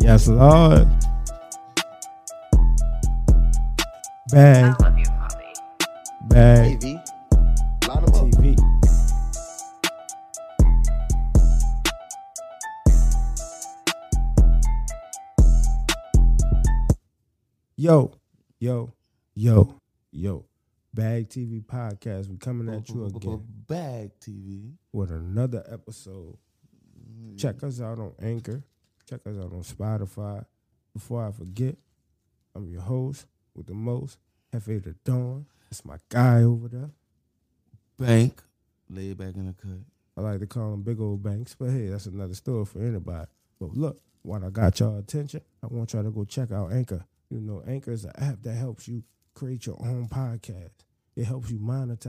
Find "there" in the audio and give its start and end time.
36.68-36.90